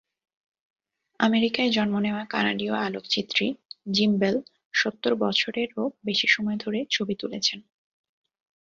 আমেরিকায় 1.19 1.71
জন্ম 1.71 1.95
নেওয়া 1.99 2.23
কানাডীয় 2.25 2.75
আলোকচিত্রী 2.87 3.47
যিমবেল 3.87 4.35
সত্তর 4.73 5.13
বছরেরও 5.15 5.83
বেশি 6.05 6.27
সময় 6.27 6.57
ধরে 6.57 6.79
ছবি 6.91 7.13
তুলেছেন। 7.15 7.59